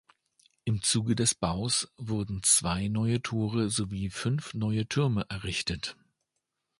Im 0.65 0.81
Zuge 0.81 1.15
des 1.15 1.35
Baus 1.35 1.87
wurden 1.95 2.41
zwei 2.41 2.87
neue 2.87 3.21
Tore 3.21 3.69
sowie 3.69 4.09
fünf 4.09 4.55
neue 4.55 4.87
Türme 4.87 5.27
errichtet. 5.29 5.95